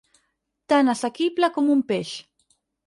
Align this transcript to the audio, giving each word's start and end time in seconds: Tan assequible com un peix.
Tan 0.73 0.89
assequible 0.95 1.51
com 1.59 1.71
un 1.77 1.87
peix. 1.93 2.17